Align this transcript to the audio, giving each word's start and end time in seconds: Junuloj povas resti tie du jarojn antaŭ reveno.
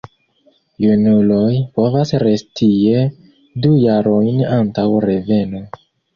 Junuloj 0.85 1.51
povas 1.79 2.13
resti 2.23 2.71
tie 2.79 3.05
du 3.67 3.75
jarojn 3.83 4.43
antaŭ 4.59 4.89
reveno. 5.09 5.65